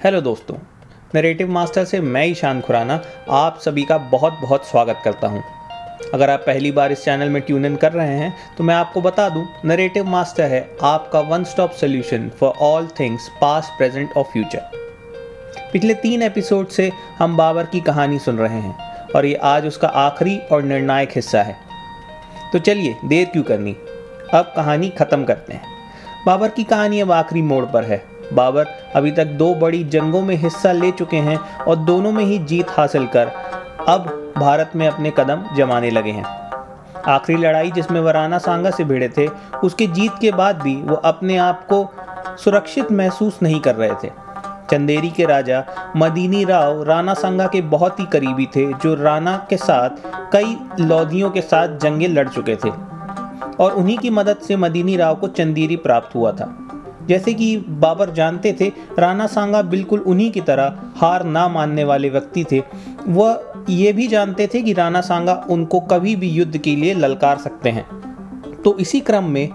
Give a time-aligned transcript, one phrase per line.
[0.00, 0.56] Hello दोस्तों,
[1.14, 3.00] narrative master से मैं ईशान खुराना
[3.32, 5.42] आप सभी का बहुत बहुत स्वागत करता हूँ।
[6.14, 9.00] अगर आप पहली बार इस चैनल में ट्यून इन कर रहे हैं तो मैं आपको
[9.00, 14.24] बता दूँ, नरेटिव मास्टर है आपका one stop solution for all things past present और
[14.24, 14.70] फ्यूचर
[15.72, 19.88] पिछले तीन एपिसोड से हम बाबर की कहानी सुन रहे हैं और ये आज उसका
[19.88, 21.56] आखिरी और निर्णायक हिस्सा है।
[22.52, 23.72] तो चलिए, देर क्यों करनी?
[24.34, 25.74] अब कहानी ख़त्म करते हैं।
[26.26, 28.02] बाबर की कहानी अब आखिरी मोड़ पर है।
[28.32, 32.38] बाबर अभी तक दो बड़ी जंगों में हिस्सा ले चुके हैं और दोनों में ही
[32.38, 33.26] जीत हासिल कर
[33.88, 36.24] अब भारत में अपने कदम जमाने लगे हैं।
[37.06, 39.26] आखिरी लड़ाई जिसमें वराना सांगा से भिड़े थे,
[39.64, 41.90] उसके जीत के बाद भी वो अपने आप को
[42.44, 44.10] सुरक्षित महसूस नहीं कर रहे थे।
[44.70, 45.64] चंदेरी के राजा
[45.96, 49.90] मदीनी राव राणा सांगा के बहुत ही करीबी थे, जो राणा के साथ
[50.32, 52.70] कई लौधियों के साथ जंगे लड़ चुके थे।
[53.60, 56.65] और उन्हीं की मदद से मदीनी राव को चंदेरी प्राप्त हुआ था।
[57.08, 62.08] जैसे कि बाबर जानते थे, राणा सांगा बिल्कुल उन्हीं की तरह हार ना मानने वाले
[62.08, 62.62] व्यक्ति थे।
[63.08, 67.38] वह ये भी जानते थे कि राणा सांगा उनको कभी भी युद्ध के लिए ललकार
[67.38, 67.86] सकते हैं।
[68.64, 69.48] तो इसी क्रम में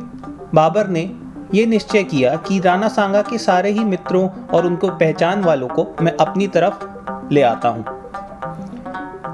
[0.53, 1.11] बाबर ने
[1.53, 5.87] ये निश्चय किया कि राणा सांगा के सारे ही मित्रों और उनको पहचान वालों को
[6.01, 6.85] मैं अपनी तरफ़
[7.33, 7.85] ले आता हूँ।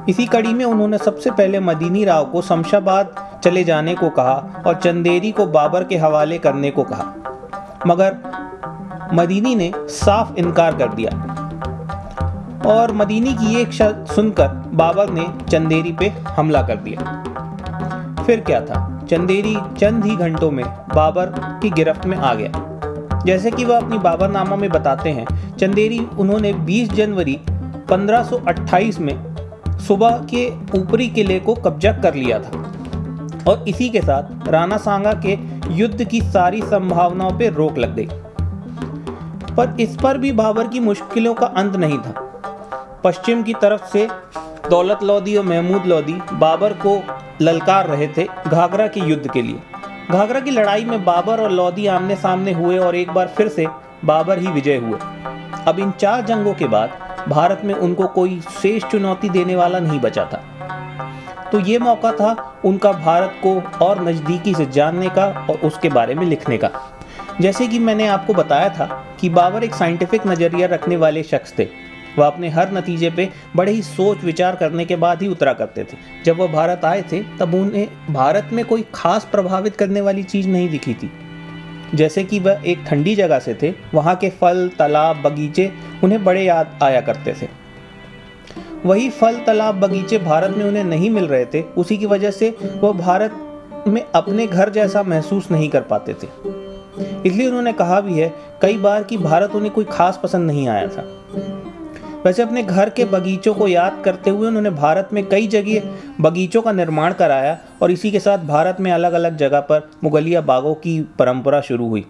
[0.10, 4.76] इसी कड़ी में उन्होंने सबसे पहले मदीनी राव को शमशाबाद चले जाने को कहा और
[4.76, 7.14] चंदेरी को बाबर के हवाले करने को कहा।
[7.88, 8.18] मगर
[9.14, 11.34] मदीनी ने साफ़ इनकार कर दिया।
[12.66, 17.24] और मदीनी की एक शर्त सुनकर बाबर ने चंदेरी पे हमला कर दिया।
[18.24, 19.02] फिर क्या था?
[19.10, 21.26] चंदेरी चंद ही घंटों में बाबर
[21.62, 22.52] की गिरफ्त में आ गया।
[23.26, 27.40] जैसे कि वह अपनी बाबरनामा में बताते हैं, चंदेरी उन्होंने 20 जनवरी
[27.90, 29.36] 1528 में
[29.80, 32.64] सुबह के ऊपरी किले को कब्जा कर लिया था।
[33.48, 38.08] और इसी के साथ राणा सांगा के युद्ध की सारी संभावनाओं पर रोक लग गई।
[39.56, 42.12] पर इस पर भी बाबर की मुश्किलों का अंत नहीं था।
[43.04, 44.08] पश्चिम की तरफ़ से
[44.70, 47.02] दौलत लोदी और महमूद लोदी बाबर को
[47.42, 49.60] ललकार रहे थे घाघरा के युद्ध के लिए।
[50.12, 53.68] घाघरा की लड़ाई में बाबर और लोदी आमने सामने हुए और एक बार फिर से
[54.06, 55.00] बाबर ही विजय हुए।
[55.68, 56.90] अब इन चार जंगों के बाद
[57.30, 60.44] भारत में उनको कोई शेष चुनौती देने वाला नहीं बचा था।
[61.52, 66.16] तो ये मौका था उनका भारत को और नज़दीकी से जानने का और उसके बारे
[66.16, 66.70] में लिखने का।
[67.42, 71.68] जैसे कि मैंने आपको बताया था कि बाबर एक साइंटिफिक नज़रिया रखने वाले शख्स थे।
[72.20, 75.84] वह अपने हर नतीजे पे बड़े ही सोच विचार करने के बाद ही उतरा करते
[75.84, 80.24] थे। जब वह भारत आए थे, तब उन्हें भारत में कोई खास प्रभावित करने वाली
[80.24, 81.12] चीज़ नहीं दिखी थी।
[81.96, 85.72] जैसे कि वह एक ठंडी जगह से थे, वहाँ के फल, तालाब, बगीचे
[86.04, 87.67] उन्हें बड़े याद आया करते थे।
[88.88, 92.50] वही फल तालाब बगीचे भारत में उन्हें नहीं मिल रहे थे। उसी की वजह से
[92.82, 96.28] वह भारत में अपने घर जैसा महसूस नहीं कर पाते थे।
[97.26, 100.88] इसलिए उन्होंने कहा भी है, कई बार कि भारत उन्हें कोई खास पसंद नहीं आया
[100.88, 101.06] था।
[102.26, 105.82] वैसे अपने घर के बगीचों को याद करते हुए उन्होंने भारत में कई जगह
[106.22, 110.42] बगीचों का निर्माण कराया और इसी के साथ भारत में अलग अलग जगह पर मुगलिया
[110.42, 112.06] बागों की परंपरा शुरू हुई।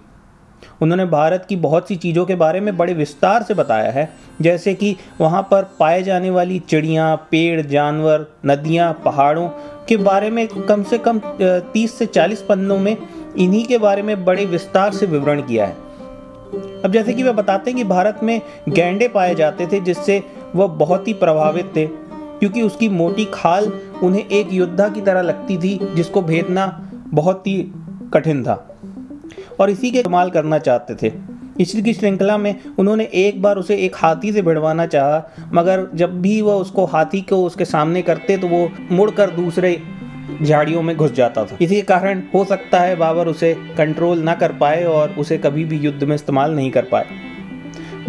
[0.82, 4.10] उन्होंने भारत की बहुत सी चीज़ों के बारे में बड़े विस्तार से बताया है,
[4.42, 9.48] जैसे कि वहाँ पर पाए जाने वाली चिड़ियाँ, पेड़, जानवर, नदियाँ, पहाड़ों
[9.88, 12.96] के बारे में कम से कम तीस से चालीस पन्नों में
[13.38, 15.86] इन्हीं के बारे में बड़े विस्तार से विवरण किया है।
[16.84, 20.24] अब जैसे कि वह बताते हैं कि भारत में गैंडे पाए जाते थे, जिससे
[20.56, 21.86] वह बहुत ही प्रभावित थे,
[22.40, 23.72] क्योंकि उसकी मोटी खाल
[24.04, 26.66] उन्हें एक योद्धा की तरह लगती थी, जिसको भेदना
[27.08, 27.58] बहुत ही
[28.14, 28.56] कठिन था।
[29.60, 31.14] और इसी के इस्तेमाल करना चाहते थे।
[31.60, 35.24] इसी की श्रृंखला में उन्होंने एक बार उसे एक हाथी से भिड़वाना चाहा,
[35.54, 39.80] मगर जब भी वह उसको हाथी को उसके सामने करते तो वो मुड़कर दूसरे
[40.42, 44.52] झाड़ियों में घुस जाता था। इसी कारण हो सकता है बाबर उसे कंट्रोल ना कर
[44.52, 47.06] पाए और उसे कभी भी युद्ध में इस्तेमाल नहीं कर पाए।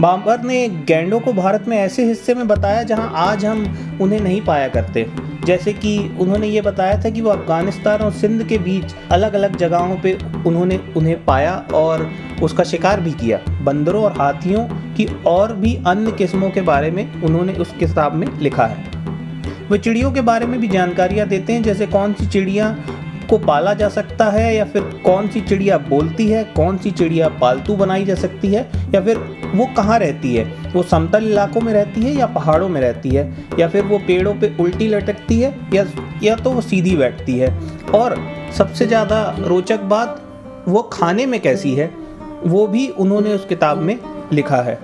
[0.00, 4.41] बाबर ने गैंडों को भारत में ऐसे हिस्से में बताया जहाँ आज हम उन्हें नहीं
[4.41, 5.06] पाया करते।
[5.48, 9.56] जैसे कि उन्होंने ये बताया था कि वो अफ़गानिस्तान और सिंध के बीच अलग अलग
[9.56, 10.12] जगहों पे
[10.47, 12.09] उन्होंने उन्हें पाया और
[12.42, 14.64] उसका शिकार भी किया। बंदरों और हाथियों
[14.94, 18.84] की और भी अन्य किस्मों के बारे में उन्होंने उस किताब में लिखा है।
[19.70, 22.69] वे चिड़ियों के बारे में भी जानकारियाँ देते हैं, जैसे कौन सी चिड़िया
[23.30, 27.28] को पाला जा सकता है या फिर कौन सी चिड़िया बोलती है, कौन सी चिड़िया
[27.28, 29.19] पालतू बनाई जा सकती है, या फिर
[29.54, 30.44] वो कहाँ रहती है?
[30.72, 33.36] वो समतल इलाकों में रहती है या पहाड़ों में रहती है?
[33.58, 35.86] या फिर वो पेड़ों पे उल्टी लटकती है या
[36.22, 37.58] या तो वो सीधी बैठती है?
[37.94, 38.16] और
[38.58, 40.22] सबसे ज़्यादा रोचक बात,
[40.69, 41.90] वो खाने में कैसी है?
[42.46, 43.98] वो भी उन्होंने उस किताब में
[44.32, 44.78] लिखा है।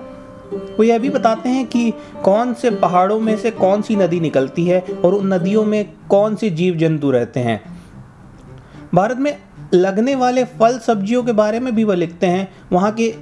[0.53, 1.93] वो यह भी बताते हैं कि
[2.23, 6.35] कौन से पहाड़ों में से कौन सी नदी निकलती है और उन नदियों में कौन
[6.35, 7.74] से जीव जंतु रहते हैं?
[8.95, 9.37] भारत में
[9.73, 13.13] लगने वाले फल सब्जियों के बारे में भी वह लिखते हैं। वहाँ के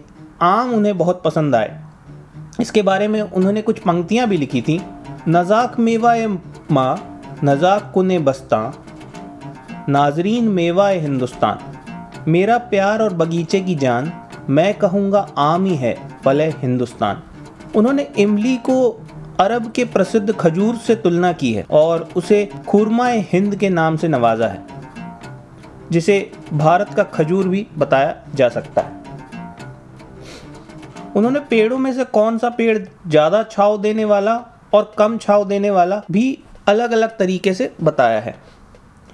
[0.42, 1.80] आम उन्हें बहुत पसंद आए।
[2.62, 4.80] इसके बारे में उन्होंने कुछ पंक्तियाँ भी लिखी थी।
[5.28, 6.28] नज़ाक मेवा ए
[6.72, 8.60] माँ, नज़ाक कुन बस्ता,
[9.90, 11.60] नाजरीन मेवा हिंदुस्तान,
[12.28, 14.12] मेरा प्यार और बगीचे की जान,
[14.50, 17.24] मैं कहूँगा आम ही है फले हिंदुस्तान।
[17.76, 18.78] उन्होंने इमली को
[19.40, 24.08] अरब के प्रसिद्ध खजूर से तुलना की है और उसे खुरमा हिंद के नाम से
[24.08, 24.82] नवाजा है।
[25.94, 26.16] जिसे
[26.54, 29.02] भारत का खजूर भी बताया जा सकता है।
[31.16, 34.36] उन्होंने पेड़ों में से कौन सा पेड़ ज़्यादा छाव देने वाला
[34.74, 36.38] और कम छाव देने वाला भी
[36.68, 38.36] अलग अलग तरीके से बताया है।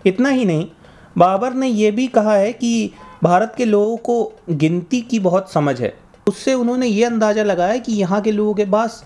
[0.05, 0.67] इतना ही नहीं,
[1.15, 2.91] बाबर ने यह भी कहा है कि
[3.23, 5.93] भारत के लोगों को गिनती की बहुत समझ है।
[6.27, 9.03] उससे उन्होंने ये अंदाज़ा लगाया कि यहाँ के लोगों के पास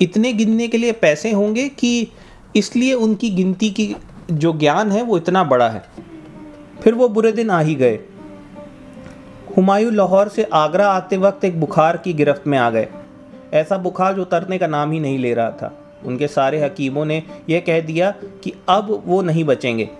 [0.00, 2.08] इतने गिनने के लिए पैसे होंगे कि
[2.56, 3.94] इसलिए उनकी गिनती की
[4.32, 5.84] जो ज्ञान है वो इतना बड़ा है।
[6.82, 7.98] फिर वो बुरे दिन आ ही गए।
[9.56, 12.88] हुमायूं लाहौर से आगरा आते वक्त एक बुखार की गिरफ्त में आ गए।
[13.54, 17.22] ऐसा बुखार जो उतरने का नाम ही नहीं ले रहा था। उनके सारे हकीमों ने
[17.50, 19.90] यह कह दिया कि अब वो नहीं बचेंगे।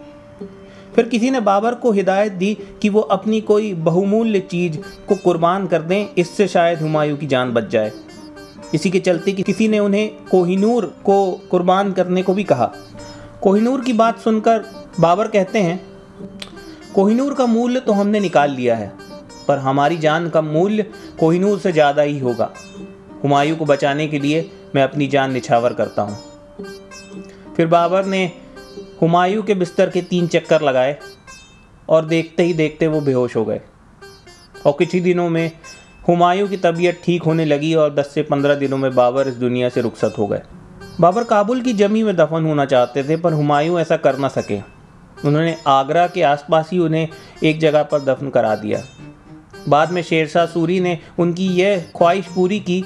[0.97, 4.79] फिर किसी ने बाबर को हिदायत दी कि वो अपनी कोई बहुमूल्य चीज़
[5.09, 7.93] को कुर्बान कर दें, इससे शायद हुमायूं की जान बच जाए।
[8.75, 12.73] इसी के चलते कि किसी ने उन्हें कोहिनूर को कुर्बान करने को भी कहा।
[13.43, 14.65] कोहिनूर की बात सुनकर
[15.01, 15.92] बाबर कहते हैं
[16.95, 18.93] कोहिनूर का मूल्य तो हमने निकाल लिया है,
[19.49, 20.87] पर हमारी जान का मूल्य
[21.21, 22.51] कोहिनूर से ज़्यादा ही होगा।
[23.23, 26.17] हुमायूं को बचाने के लिए मैं अपनी जान निछावर करता हूँ।
[27.57, 28.25] फिर बाबर ने
[29.03, 30.97] हुमायूं के बिस्तर के तीन चक्कर लगाए
[31.89, 33.61] और देखते ही देखते वो बेहोश हो गए।
[34.67, 35.51] और कुछ ही दिनों में
[36.09, 39.69] हुमायूं की तबीयत ठीक होने लगी और 10 से 15 दिनों में बाबर इस दुनिया
[39.69, 40.43] से रुखसत हो गए।
[41.01, 44.61] बाबर काबुल की जमी में दफन होना चाहते थे, पर हुमायूं ऐसा कर ना सके।
[45.25, 47.09] उन्होंने आगरा के आसपास ही उन्हें
[47.43, 48.81] एक जगह पर दफन करा दिया।
[49.69, 52.85] बाद में शेरशाह सूरी ने उनकी यह ख्वाहिश पूरी की,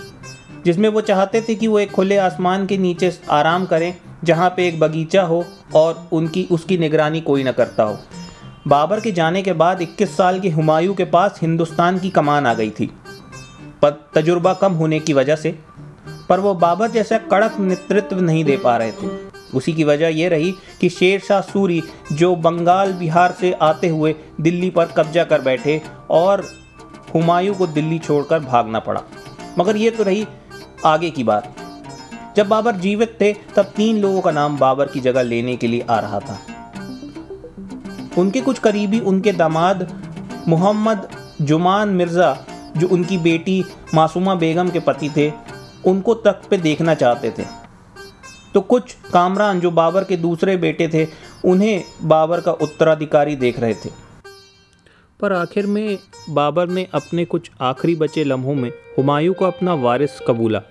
[0.64, 4.68] जिसमें वो चाहते थे कि वो एक खुले आसमान के नीचे आराम करें, जहाँ पे
[4.68, 5.44] एक बगीचा हो
[5.74, 7.98] और उनकी, उसकी निगरानी कोई न करता हो।
[8.68, 12.54] बाबर के जाने के बाद 21 साल के हुमायूं के पास हिंदुस्तान की कमान आ
[12.54, 12.86] गई थी।
[13.82, 15.58] पर तजुर्बा कम होने की वजह से,
[16.28, 19.25] पर वो बाबर जैसा कड़क नेतृत्व नहीं दे पा रहे थे।
[19.56, 21.82] उसी की वजह यह रही कि शेर शाह सूरी,
[22.12, 26.44] जो बंगाल बिहार से आते हुए दिल्ली पर कब्जा कर बैठे और
[27.14, 29.02] हुमायूं को दिल्ली छोड़कर भागना पड़ा।
[29.58, 30.26] मगर ये तो रही
[30.84, 31.54] आगे की बात।
[32.36, 35.84] जब बाबर जीवित थे, तब तीन लोगों का नाम बाबर की जगह लेने के लिए
[35.90, 36.38] आ रहा था।
[38.18, 40.02] उनके कुछ करीबी, उनके दामाद
[40.48, 41.08] मोहम्मद
[41.42, 42.36] जुमान मिर्ज़ा,
[42.76, 43.64] जो उनकी बेटी
[43.94, 45.32] मासूमा बेगम के पति थे,
[45.84, 47.44] उनको तख्त पे देखना चाहते थे।
[48.56, 51.06] तो कुछ कामरान जो बाबर के दूसरे बेटे थे,
[51.44, 53.90] उन्हें बाबर का उत्तराधिकारी देख रहे थे।
[55.20, 55.98] पर आखिर में
[56.30, 60.62] बाबर ने अपने कुछ आखिरी बचे लम्हों में हुमायूं को अपना वारिस कबूला,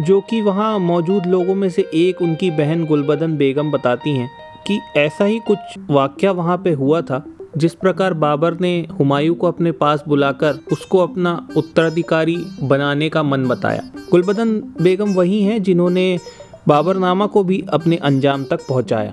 [0.00, 4.30] जो कि वहाँ मौजूद लोगों में से एक उनकी बहन गुलबदन बेगम बताती हैं
[4.66, 5.58] कि ऐसा ही कुछ
[5.90, 7.24] वाक्य वहाँ पे हुआ था,
[7.56, 13.46] जिस प्रकार बाबर ने हुमायूं को अपने पास बुलाकर उसको अपना उत्तराधिकारी बनाने का मन
[13.46, 14.52] बताया। गुलबदन
[14.82, 16.18] बेगम वही हैं जिन्होंने
[16.68, 19.12] बाबरनामा को भी अपने अंजाम तक पहुँचाया।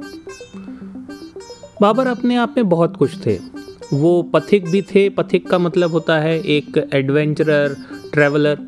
[1.81, 3.39] बाबर अपने आप में बहुत कुछ थे।
[3.93, 7.75] वो पथिक भी थे। पथिक का मतलब होता है एक एडवेंचरर
[8.13, 8.59] ट्रैवलर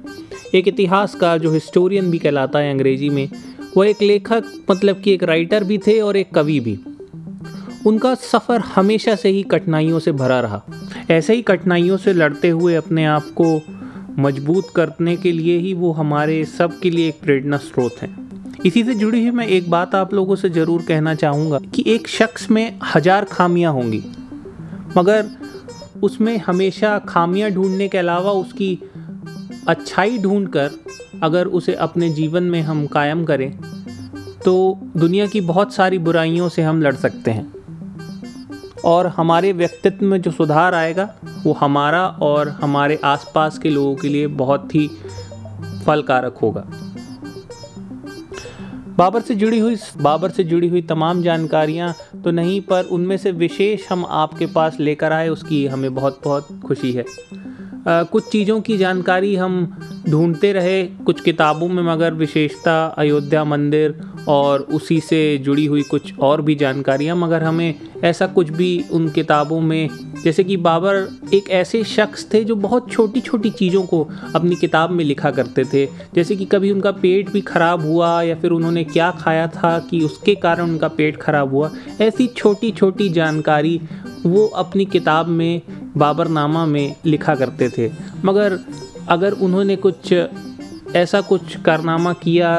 [0.56, 3.30] एक इतिहासकार जो हिस्टोरियन भी कहलाता है अंग्रेज़ी में।
[3.78, 6.80] वो एक लेखक मतलब कि एक राइटर भी थे और एक कवि भी।
[7.86, 10.64] उनका सफ़र हमेशा से ही कठिनाइयों से भरा रहा।
[11.10, 13.62] ऐसे ही कठिनाइयों से लड़ते हुए अपने आप को
[14.20, 18.21] मज़बूत करने के लिए ही वो हमारे सब के लिए एक प्रेरणा स्रोत हैं।
[18.66, 22.08] इसी से जुड़ी हुई मैं एक बात आप लोगों से ज़रूर कहना चाहूँगा कि एक
[22.08, 24.04] शख्स में हज़ार खामियाँ होंगी,
[24.98, 25.30] मगर
[26.04, 28.78] उसमें हमेशा खामियाँ ढूँढने के अलावा उसकी
[29.68, 30.70] अच्छाई ढूंढकर
[31.24, 33.52] अगर उसे अपने जीवन में हम कायम करें
[34.46, 34.54] तो
[34.98, 37.52] दुनिया की बहुत सारी बुराइयों से हम लड़ सकते हैं।
[38.86, 41.10] और हमारे व्यक्तित्व में जो सुधार आएगा,
[41.44, 44.88] वो हमारा और हमारे आसपास के लोगों के लिए बहुत ही
[45.86, 46.66] फलकारक होगा।
[48.98, 51.94] बाबर से जुड़ी हुई बाबर से जुड़ी हुई तमाम जानकारियाँ
[52.24, 56.60] तो नहीं, पर उनमें से विशेष हम आपके पास लेकर आए, उसकी हमें बहुत बहुत
[56.66, 57.06] खुशी है।
[57.88, 59.78] आ, कुछ चीज़ों की जानकारी हम
[60.10, 66.20] ढूंढते रहे कुछ किताबों में मगर विशेषता अयोध्या मंदिर और उसी से जुड़ी हुई कुछ
[66.20, 69.90] और भी जानकारियाँ मगर हमें ऐसा कुछ भी उन किताबों में
[70.24, 74.90] जैसे कि बाबर एक ऐसे शख्स थे जो बहुत छोटी छोटी चीज़ों को अपनी किताब
[74.90, 75.86] में लिखा करते थे।
[76.16, 80.02] जैसे कि कभी उनका पेट भी ख़राब हुआ या फिर उन्होंने क्या खाया था कि
[80.02, 81.72] उसके कारण उनका पेट ख़राब हुआ
[82.02, 83.82] ऐसी छोटी छोटी जानकारी
[84.26, 85.62] वो अपनी किताब में
[85.98, 87.90] बाबरनामा में लिखा करते थे।
[88.26, 88.60] मगर
[89.10, 90.14] अगर उन्होंने कुछ
[90.96, 92.52] ऐसा कुछ कारनामा किया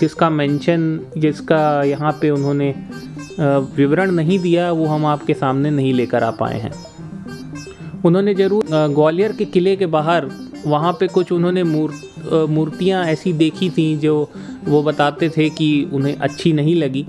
[0.00, 2.74] जिसका मेंशन, जिसका यहाँ पे उन्होंने
[3.76, 6.72] विवरण नहीं दिया, वो हम आपके सामने नहीं लेकर आ पाए हैं।
[8.04, 10.28] उन्होंने ज़रूर ग्वालियर के किले के बाहर
[10.66, 11.92] वहाँ पे कुछ उन्होंने मूर
[12.50, 14.14] मूर्तियाँ ऐसी देखी थी जो
[14.64, 17.06] वो बताते थे कि उन्हें अच्छी नहीं लगी।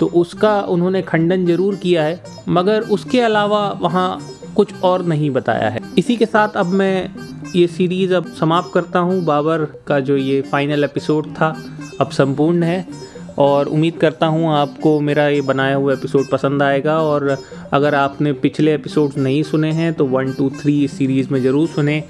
[0.00, 4.20] तो उसका उन्होंने खंडन ज़रूर किया है। मगर उसके अलावा वहाँ
[4.56, 7.10] कुछ और नहीं बताया है। इसी के साथ अब मैं
[7.56, 11.56] ये सीरीज़ अब समाप्त करता हूँ। बाबर का जो ये फाइनल एपिसोड था,
[12.00, 16.98] अब संपूर्ण है। और उम्मीद करता हूँ आपको मेरा ये बनाया हुआ एपिसोड पसंद आएगा।
[16.98, 17.36] और
[17.72, 21.68] अगर आपने पिछले एपिसोड नहीं सुने हैं तो वन टू थ्री इस सीरीज़ में ज़रूर
[21.68, 22.02] सुने।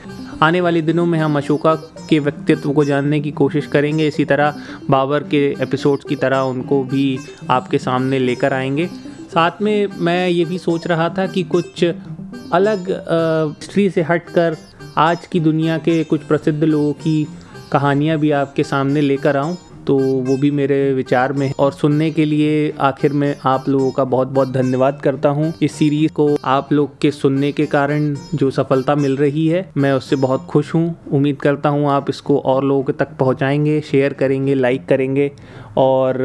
[0.42, 1.74] आने वाले दिनों में हम अशोका
[2.08, 4.54] के व्यक्तित्व को जानने की कोशिश करेंगे। इसी तरह
[4.90, 7.18] बाबर के एपिसोड्स की तरह उनको भी
[7.50, 8.86] आपके सामने लेकर आएँगे।
[9.34, 11.84] साथ में मैं ये भी सोच रहा था कि कुछ
[12.52, 14.56] अलग हिस्ट्री से हटकर
[14.98, 17.26] आज की दुनिया के कुछ प्रसिद्ध लोगों की
[17.72, 22.10] कहानियाँ भी आपके सामने लेकर आऊँ तो वो भी मेरे विचार में है। और सुनने
[22.10, 26.28] के लिए आखिर में आप लोगों का बहुत बहुत धन्यवाद करता हूँ। इस सीरीज़ को
[26.44, 30.74] आप लोग के सुनने के कारण जो सफलता मिल रही है, मैं उससे बहुत खुश
[30.74, 35.30] हूँ। उम्मीद करता हूँ आप इसको और लोगों तक पहुँचाएँगे शेयर करेंगे लाइक करेंगे
[35.76, 36.22] और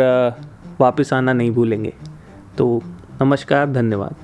[0.80, 1.94] वापस आना नहीं भूलेंगे।
[2.58, 2.82] तो
[3.22, 4.16] नमस्कार, धन्यवाद।